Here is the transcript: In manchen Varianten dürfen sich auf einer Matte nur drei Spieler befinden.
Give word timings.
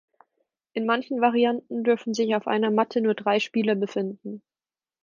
In 0.73 0.87
manchen 0.87 1.21
Varianten 1.21 1.83
dürfen 1.83 2.15
sich 2.15 2.35
auf 2.35 2.47
einer 2.47 2.71
Matte 2.71 3.01
nur 3.01 3.13
drei 3.13 3.39
Spieler 3.39 3.75
befinden. 3.75 4.41